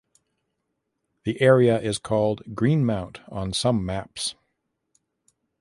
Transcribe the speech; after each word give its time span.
The 1.25 1.39
area 1.41 1.79
is 1.79 1.99
called 1.99 2.55
Greenmount 2.55 3.19
on 3.29 3.53
some 3.53 3.85
maps. 3.85 4.33